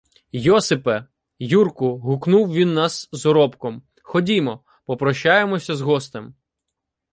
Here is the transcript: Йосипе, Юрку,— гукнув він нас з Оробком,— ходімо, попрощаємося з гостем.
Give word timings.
Йосипе, 0.31 1.07
Юрку,— 1.39 1.97
гукнув 1.97 2.53
він 2.53 2.73
нас 2.73 3.09
з 3.11 3.25
Оробком,— 3.25 3.81
ходімо, 4.03 4.63
попрощаємося 4.85 5.75
з 5.75 5.81
гостем. 5.81 6.33